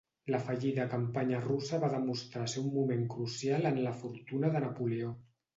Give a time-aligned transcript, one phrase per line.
[0.35, 5.17] La fallida campanya russa va demostrar ser un moment crucial en la fortuna de Napoleó.